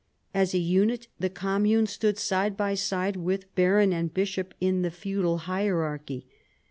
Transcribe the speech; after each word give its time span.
As 0.33 0.55
a 0.55 0.57
unit 0.57 1.09
the 1.19 1.29
commune 1.29 1.85
stood 1.85 2.17
side 2.17 2.57
by 2.57 2.73
side 2.73 3.15
with 3.15 3.53
baron 3.53 3.93
and 3.93 4.11
bishop 4.11 4.55
in 4.59 4.81
the 4.81 4.89
feudal 4.89 5.37
hierarchy. 5.45 6.25